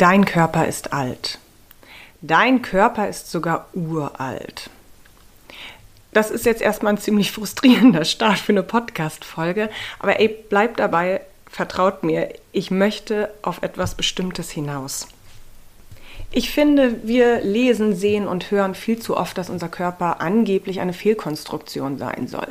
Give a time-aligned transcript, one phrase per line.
[0.00, 1.38] Dein Körper ist alt.
[2.22, 4.70] Dein Körper ist sogar uralt.
[6.14, 9.68] Das ist jetzt erstmal ein ziemlich frustrierender Start für eine Podcast-Folge,
[9.98, 11.20] aber ey, bleibt dabei,
[11.50, 15.06] vertraut mir, ich möchte auf etwas Bestimmtes hinaus.
[16.32, 20.92] Ich finde, wir lesen, sehen und hören viel zu oft, dass unser Körper angeblich eine
[20.92, 22.46] Fehlkonstruktion sein soll.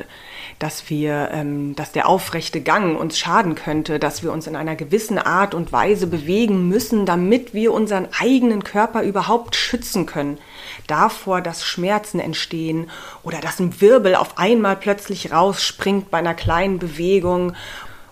[0.58, 4.76] Dass wir, ähm, dass der aufrechte Gang uns schaden könnte, dass wir uns in einer
[4.76, 10.36] gewissen Art und Weise bewegen müssen, damit wir unseren eigenen Körper überhaupt schützen können.
[10.86, 12.90] Davor, dass Schmerzen entstehen
[13.22, 17.54] oder dass ein Wirbel auf einmal plötzlich rausspringt bei einer kleinen Bewegung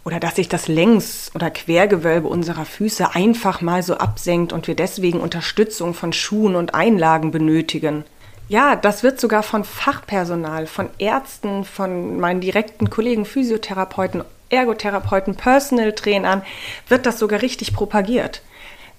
[0.09, 4.75] oder dass sich das Längs- oder Quergewölbe unserer Füße einfach mal so absenkt und wir
[4.75, 8.05] deswegen Unterstützung von Schuhen und Einlagen benötigen.
[8.49, 15.93] Ja, das wird sogar von Fachpersonal, von Ärzten, von meinen direkten Kollegen Physiotherapeuten, Ergotherapeuten, Personal
[15.93, 16.41] Trainern,
[16.89, 18.41] wird das sogar richtig propagiert.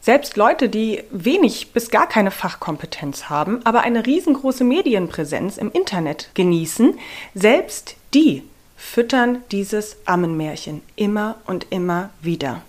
[0.02, 6.30] Selbst Leute, die wenig bis gar keine Fachkompetenz haben, aber eine riesengroße Medienpräsenz im Internet
[6.36, 7.00] genießen,
[7.34, 8.44] selbst die
[8.80, 12.61] füttern dieses Ammenmärchen immer und immer wieder.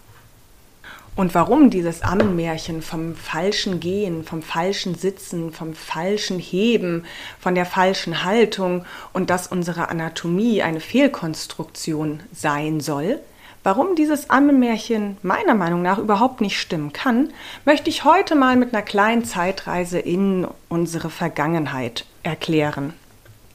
[1.15, 7.05] Und warum dieses Ammenmärchen vom falschen Gehen, vom falschen Sitzen, vom falschen Heben,
[7.39, 13.21] von der falschen Haltung und dass unsere Anatomie eine Fehlkonstruktion sein soll,
[13.63, 17.33] warum dieses Ammenmärchen meiner Meinung nach überhaupt nicht stimmen kann,
[17.65, 22.95] möchte ich heute mal mit einer kleinen Zeitreise in unsere Vergangenheit erklären.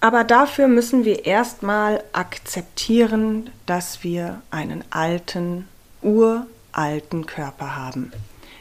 [0.06, 5.68] Aber dafür müssen wir erstmal akzeptieren, dass wir einen alten,
[6.04, 8.12] uralten Körper haben.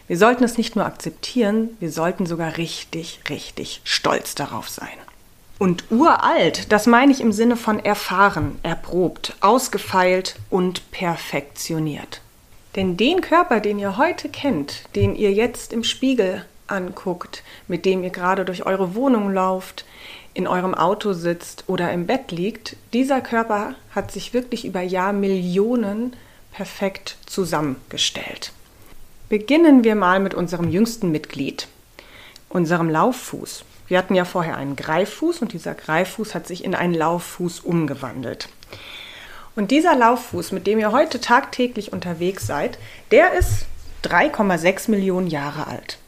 [0.09, 4.97] Wir sollten es nicht nur akzeptieren, wir sollten sogar richtig, richtig stolz darauf sein.
[5.59, 12.23] Und uralt, das meine ich im Sinne von erfahren, erprobt, ausgefeilt und perfektioniert.
[12.75, 18.03] Denn den Körper, den ihr heute kennt, den ihr jetzt im Spiegel anguckt, mit dem
[18.03, 19.85] ihr gerade durch eure Wohnung lauft,
[20.35, 26.15] in eurem Auto sitzt oder im Bett liegt, dieser Körper hat sich wirklich über Jahrmillionen
[26.53, 28.53] perfekt zusammengestellt.
[29.29, 31.69] Beginnen wir mal mit unserem jüngsten Mitglied,
[32.49, 33.65] unserem Lauffuß.
[33.87, 38.49] Wir hatten ja vorher einen Greiffuß und dieser Greiffuß hat sich in einen Lauffuß umgewandelt.
[39.57, 42.79] Und dieser Lauffuß, mit dem ihr heute tagtäglich unterwegs seid,
[43.13, 43.67] der ist
[44.03, 45.99] 3,6 Millionen Jahre alt.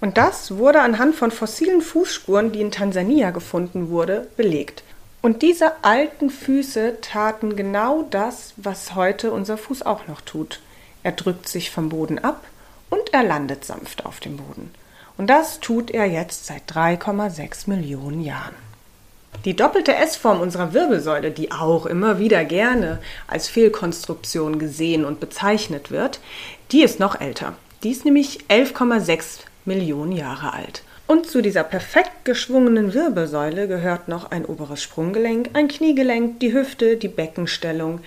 [0.00, 4.82] Und das wurde anhand von fossilen Fußspuren, die in Tansania gefunden wurde, belegt.
[5.22, 10.60] Und diese alten Füße taten genau das, was heute unser Fuß auch noch tut.
[11.02, 12.44] Er drückt sich vom Boden ab
[12.88, 14.70] und er landet sanft auf dem Boden.
[15.18, 18.54] Und das tut er jetzt seit 3,6 Millionen Jahren.
[19.44, 25.90] Die doppelte S-Form unserer Wirbelsäule, die auch immer wieder gerne als Fehlkonstruktion gesehen und bezeichnet
[25.90, 26.20] wird,
[26.72, 27.54] die ist noch älter.
[27.82, 30.82] Die ist nämlich 11,6 Millionen Jahre alt.
[31.06, 36.96] Und zu dieser perfekt geschwungenen Wirbelsäule gehört noch ein oberes Sprunggelenk, ein Kniegelenk, die Hüfte,
[36.96, 38.00] die Beckenstellung,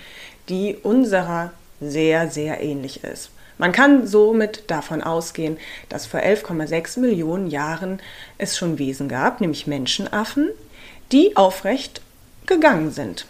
[0.50, 3.30] die unserer sehr, sehr ähnlich ist.
[3.56, 5.56] Man kann somit davon ausgehen,
[5.88, 8.00] dass vor 11,6 Millionen Jahren
[8.36, 10.50] es schon Wesen gab, nämlich Menschenaffen,
[11.12, 12.02] die aufrecht
[12.46, 13.26] gegangen sind.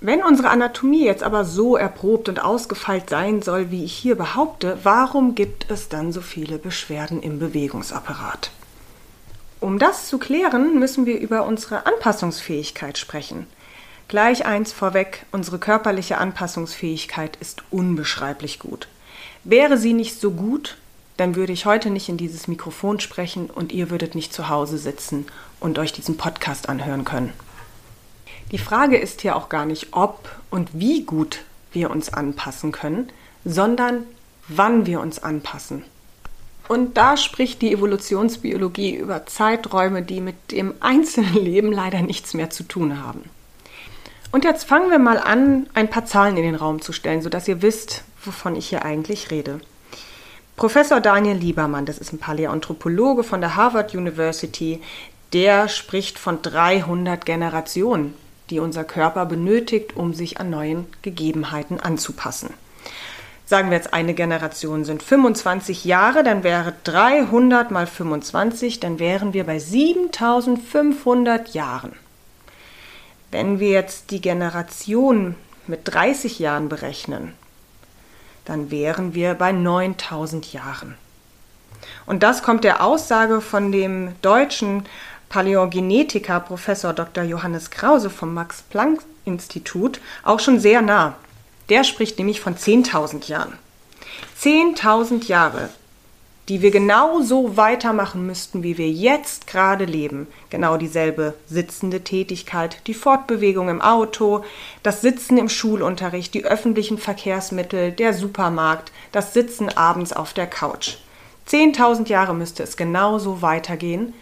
[0.00, 4.78] Wenn unsere Anatomie jetzt aber so erprobt und ausgefeilt sein soll, wie ich hier behaupte,
[4.82, 8.50] warum gibt es dann so viele Beschwerden im Bewegungsapparat?
[9.58, 13.46] Um das zu klären, müssen wir über unsere Anpassungsfähigkeit sprechen.
[14.08, 18.88] Gleich eins vorweg, unsere körperliche Anpassungsfähigkeit ist unbeschreiblich gut.
[19.44, 20.76] Wäre sie nicht so gut,
[21.16, 24.76] dann würde ich heute nicht in dieses Mikrofon sprechen und ihr würdet nicht zu Hause
[24.76, 25.26] sitzen
[25.58, 27.32] und euch diesen Podcast anhören können.
[28.52, 31.40] Die Frage ist hier auch gar nicht, ob und wie gut
[31.72, 33.10] wir uns anpassen können,
[33.44, 34.04] sondern
[34.46, 35.84] wann wir uns anpassen.
[36.68, 42.50] Und da spricht die Evolutionsbiologie über Zeiträume, die mit dem einzelnen Leben leider nichts mehr
[42.50, 43.28] zu tun haben.
[44.30, 47.48] Und jetzt fangen wir mal an, ein paar Zahlen in den Raum zu stellen, sodass
[47.48, 49.60] ihr wisst, wovon ich hier eigentlich rede.
[50.56, 54.80] Professor Daniel Liebermann, das ist ein Paläoanthropologe von der Harvard University,
[55.32, 58.14] der spricht von 300 Generationen
[58.50, 62.54] die unser Körper benötigt, um sich an neuen Gegebenheiten anzupassen.
[63.44, 69.34] Sagen wir jetzt, eine Generation sind 25 Jahre, dann wäre 300 mal 25, dann wären
[69.34, 71.92] wir bei 7500 Jahren.
[73.30, 75.36] Wenn wir jetzt die Generation
[75.68, 77.34] mit 30 Jahren berechnen,
[78.44, 80.96] dann wären wir bei 9000 Jahren.
[82.06, 84.86] Und das kommt der Aussage von dem deutschen
[85.36, 87.22] Paläogenetiker Professor Dr.
[87.22, 91.14] Johannes Krause vom Max Planck Institut auch schon sehr nah.
[91.68, 93.52] Der spricht nämlich von 10.000 Jahren.
[94.40, 95.68] 10.000 Jahre.
[96.48, 100.26] die wir genauso weitermachen müssten, wie wir jetzt gerade leben.
[100.48, 104.42] Genau dieselbe sitzende Tätigkeit, die Fortbewegung im Auto,
[104.84, 110.98] das Sitzen im Schulunterricht, die öffentlichen Verkehrsmittel, der Supermarkt, das Sitzen abends auf der Couch.
[111.44, 114.14] Zehntausend Jahre müsste es genauso weitergehen,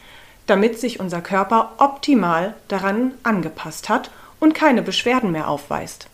[0.47, 4.11] damit sich unser Körper optimal daran angepasst hat
[4.41, 6.09] und keine Beschwerden mehr aufweist.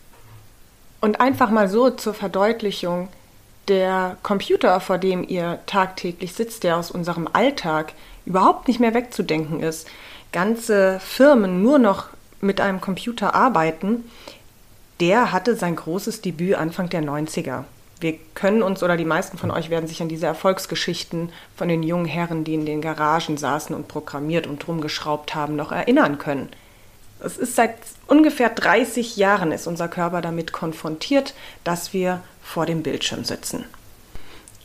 [1.01, 3.09] Und einfach mal so zur Verdeutlichung,
[3.67, 7.93] der Computer, vor dem ihr tagtäglich sitzt, der aus unserem Alltag
[8.25, 9.87] überhaupt nicht mehr wegzudenken ist,
[10.31, 12.07] ganze Firmen nur noch
[12.39, 14.09] mit einem Computer arbeiten,
[14.99, 17.63] der hatte sein großes Debüt Anfang der 90er.
[18.01, 21.83] Wir können uns oder die meisten von euch werden sich an diese Erfolgsgeschichten von den
[21.83, 26.17] jungen Herren, die in den Garagen saßen und programmiert und drum geschraubt haben, noch erinnern
[26.17, 26.49] können.
[27.19, 27.75] Es ist seit
[28.07, 33.65] ungefähr 30 Jahren ist unser Körper damit konfrontiert, dass wir vor dem Bildschirm sitzen.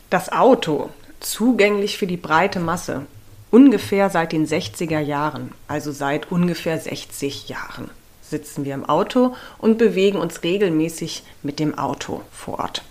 [0.08, 0.88] Das Auto,
[1.20, 3.04] zugänglich für die breite Masse,
[3.50, 7.90] ungefähr seit den 60er Jahren, also seit ungefähr 60 Jahren,
[8.22, 12.82] sitzen wir im Auto und bewegen uns regelmäßig mit dem Auto fort.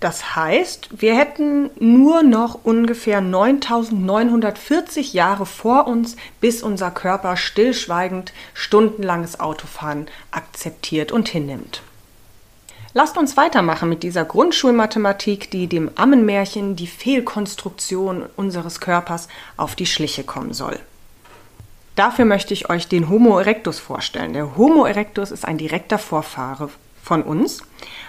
[0.00, 8.32] Das heißt, wir hätten nur noch ungefähr 9940 Jahre vor uns, bis unser Körper stillschweigend
[8.54, 11.82] stundenlanges Autofahren akzeptiert und hinnimmt.
[12.94, 19.86] Lasst uns weitermachen mit dieser Grundschulmathematik, die dem Ammenmärchen die Fehlkonstruktion unseres Körpers auf die
[19.86, 20.78] Schliche kommen soll.
[21.94, 24.32] Dafür möchte ich euch den Homo erectus vorstellen.
[24.32, 26.70] Der Homo erectus ist ein direkter Vorfahre
[27.02, 27.62] von uns,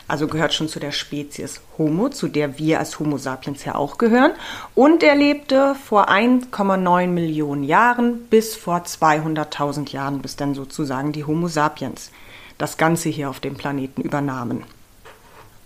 [0.07, 3.97] also gehört schon zu der Spezies Homo, zu der wir als Homo sapiens ja auch
[3.97, 4.33] gehören.
[4.75, 11.25] Und er lebte vor 1,9 Millionen Jahren bis vor 200.000 Jahren, bis dann sozusagen die
[11.25, 12.11] Homo sapiens
[12.57, 14.63] das Ganze hier auf dem Planeten übernahmen.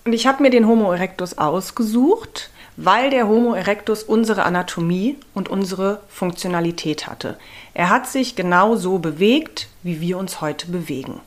[0.06, 5.50] Und ich habe mir den Homo erectus ausgesucht, weil der Homo erectus unsere Anatomie und
[5.50, 7.38] unsere Funktionalität hatte.
[7.74, 11.21] Er hat sich genau so bewegt, wie wir uns heute bewegen.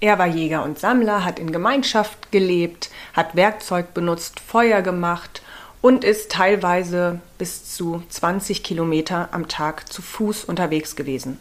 [0.00, 5.42] Er war Jäger und Sammler, hat in Gemeinschaft gelebt, hat Werkzeug benutzt, Feuer gemacht
[5.80, 11.38] und ist teilweise bis zu 20 Kilometer am Tag zu Fuß unterwegs gewesen.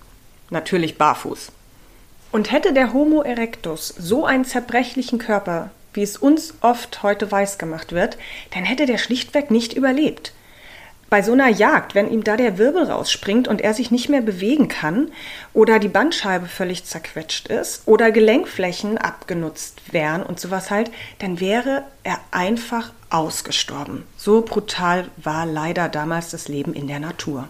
[0.49, 1.51] Natürlich barfuß.
[2.31, 7.57] Und hätte der Homo erectus so einen zerbrechlichen Körper, wie es uns oft heute weiß
[7.57, 8.17] gemacht wird,
[8.53, 10.33] dann hätte der schlichtweg nicht überlebt
[11.09, 14.21] bei so einer Jagd, wenn ihm da der Wirbel rausspringt und er sich nicht mehr
[14.21, 15.11] bewegen kann
[15.53, 21.83] oder die Bandscheibe völlig zerquetscht ist oder Gelenkflächen abgenutzt wären und sowas halt, dann wäre
[22.03, 24.03] er einfach ausgestorben.
[24.17, 27.47] So brutal war leider damals das Leben in der Natur.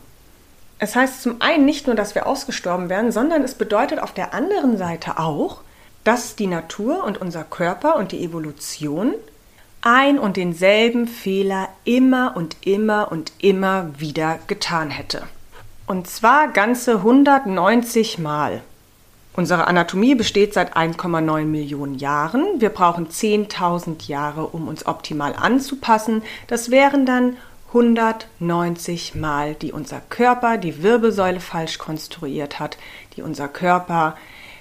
[0.77, 4.33] Es heißt zum einen nicht nur, dass wir ausgestorben wären, sondern es bedeutet auf der
[4.33, 5.61] anderen Seite auch,
[6.03, 9.15] dass die Natur und unser Körper und die Evolution
[9.85, 15.23] ein und denselben Fehler immer und immer und immer wieder getan hätte.
[15.87, 18.61] Und zwar ganze 190 Mal.
[19.33, 22.45] Unsere Anatomie besteht seit 1,9 Millionen Jahren.
[22.59, 26.23] Wir brauchen 10.000 Jahre, um uns optimal anzupassen.
[26.47, 32.77] Das wären dann 190 Mal, die unser Körper die Wirbelsäule falsch konstruiert hat,
[33.15, 34.15] die unser Körper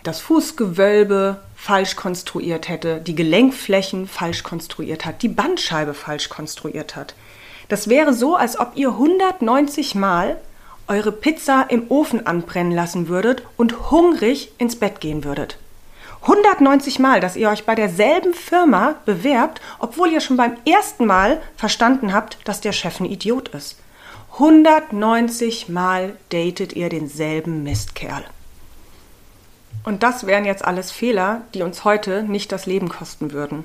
[0.05, 7.15] das Fußgewölbe falsch konstruiert hätte, die Gelenkflächen falsch konstruiert hat, die Bandscheibe falsch konstruiert hat.
[7.69, 10.37] Das wäre so, als ob ihr 190 Mal
[10.87, 15.56] eure Pizza im Ofen anbrennen lassen würdet und hungrig ins Bett gehen würdet.
[16.20, 21.41] 190 Mal, dass ihr euch bei derselben Firma bewerbt, obwohl ihr schon beim ersten Mal
[21.56, 23.79] verstanden habt, dass der Chef ein Idiot ist.
[24.34, 28.25] 190 Mal datet ihr denselben Mistkerl.
[29.84, 33.64] Und das wären jetzt alles Fehler, die uns heute nicht das Leben kosten würden.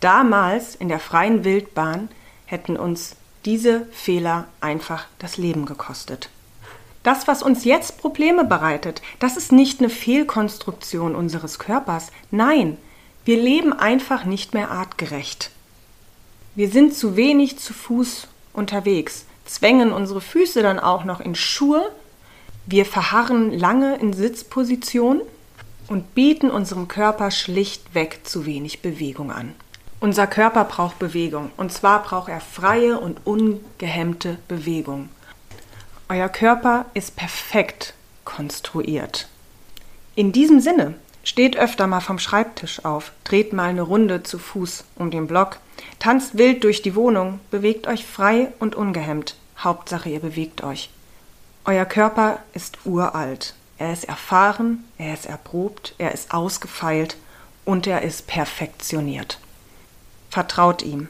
[0.00, 2.08] Damals in der freien Wildbahn
[2.46, 6.30] hätten uns diese Fehler einfach das Leben gekostet.
[7.02, 12.12] Das, was uns jetzt Probleme bereitet, das ist nicht eine Fehlkonstruktion unseres Körpers.
[12.30, 12.76] Nein,
[13.24, 15.50] wir leben einfach nicht mehr artgerecht.
[16.54, 21.90] Wir sind zu wenig zu Fuß unterwegs, zwängen unsere Füße dann auch noch in Schuhe,
[22.66, 25.22] wir verharren lange in Sitzpositionen
[25.88, 29.54] und bieten unserem Körper schlichtweg zu wenig Bewegung an.
[30.00, 35.08] Unser Körper braucht Bewegung und zwar braucht er freie und ungehemmte Bewegung.
[36.08, 39.28] Euer Körper ist perfekt konstruiert.
[40.14, 44.84] In diesem Sinne, steht öfter mal vom Schreibtisch auf, dreht mal eine Runde zu Fuß
[44.96, 45.58] um den Block,
[45.98, 49.36] tanzt wild durch die Wohnung, bewegt euch frei und ungehemmt.
[49.58, 50.90] Hauptsache, ihr bewegt euch.
[51.64, 57.16] Euer Körper ist uralt er ist erfahren, er ist erprobt, er ist ausgefeilt
[57.64, 59.38] und er ist perfektioniert.
[60.30, 61.08] Vertraut ihm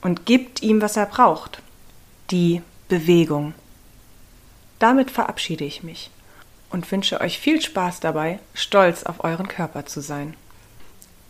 [0.00, 1.60] und gibt ihm, was er braucht.
[2.30, 3.54] die Bewegung.
[4.78, 6.10] Damit verabschiede ich mich
[6.70, 10.34] und wünsche euch viel Spaß dabei, stolz auf euren Körper zu sein.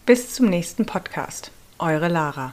[0.07, 1.53] Bis zum nächsten Podcast.
[1.79, 2.53] Eure Lara.